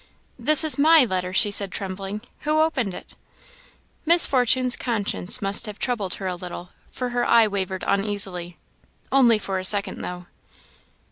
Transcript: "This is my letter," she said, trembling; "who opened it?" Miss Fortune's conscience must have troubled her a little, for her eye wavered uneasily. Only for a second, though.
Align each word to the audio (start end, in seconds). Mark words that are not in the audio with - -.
"This 0.39 0.63
is 0.63 0.79
my 0.79 1.05
letter," 1.05 1.31
she 1.31 1.51
said, 1.51 1.71
trembling; 1.71 2.21
"who 2.39 2.59
opened 2.59 2.95
it?" 2.95 3.15
Miss 4.03 4.25
Fortune's 4.25 4.75
conscience 4.75 5.43
must 5.43 5.67
have 5.67 5.77
troubled 5.77 6.15
her 6.15 6.25
a 6.25 6.33
little, 6.33 6.71
for 6.89 7.09
her 7.09 7.23
eye 7.23 7.45
wavered 7.45 7.83
uneasily. 7.85 8.57
Only 9.11 9.37
for 9.37 9.59
a 9.59 9.63
second, 9.63 10.01
though. 10.01 10.25